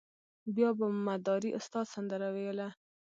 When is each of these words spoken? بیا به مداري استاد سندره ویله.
بیا 0.55 0.69
به 0.77 0.85
مداري 1.07 1.49
استاد 1.59 1.85
سندره 1.93 2.27
ویله. 2.35 2.67